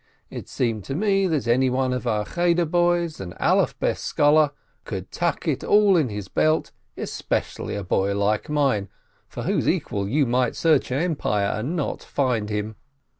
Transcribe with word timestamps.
It 0.31 0.49
seemed 0.49 0.83
to 0.85 0.95
me 0.95 1.27
that 1.27 1.47
anyone 1.47 1.93
of 1.93 2.07
our 2.07 2.25
Cheder 2.25 2.65
boys, 2.65 3.19
an 3.19 3.35
Alef 3.39 3.77
Bes 3.79 3.99
scholar, 3.99 4.49
could 4.83 5.11
tuck 5.11 5.47
it 5.47 5.63
all 5.63 5.95
into 5.95 6.15
his 6.15 6.27
belt, 6.27 6.71
especially 6.97 7.75
a 7.75 7.83
boy 7.83 8.15
like 8.17 8.49
mine, 8.49 8.89
for 9.27 9.43
whose 9.43 9.69
equal 9.69 10.09
you 10.09 10.25
might 10.25 10.55
search 10.55 10.89
an 10.89 10.97
empire, 10.97 11.45
and 11.49 11.75
not 11.75 12.01
find 12.01 12.49
him. 12.49 12.77